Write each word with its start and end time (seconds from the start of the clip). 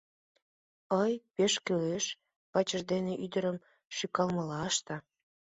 —Ый, 1.03 1.13
пеш 1.35 1.53
кӱлеш!..— 1.65 2.05
вачыж 2.53 2.81
дене 2.91 3.13
ӱдырым 3.25 3.57
шӱкалмыла 3.95 4.59
ышта. 4.69 4.97